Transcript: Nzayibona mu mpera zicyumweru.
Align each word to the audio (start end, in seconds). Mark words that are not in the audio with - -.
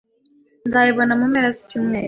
Nzayibona 0.67 1.13
mu 1.19 1.25
mpera 1.31 1.49
zicyumweru. 1.57 1.99